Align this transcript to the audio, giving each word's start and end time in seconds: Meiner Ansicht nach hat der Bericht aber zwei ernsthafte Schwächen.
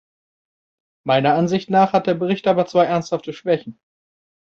Meiner 1.05 1.35
Ansicht 1.35 1.69
nach 1.69 1.93
hat 1.93 2.07
der 2.07 2.15
Bericht 2.15 2.47
aber 2.47 2.65
zwei 2.65 2.85
ernsthafte 2.85 3.33
Schwächen. 3.33 3.79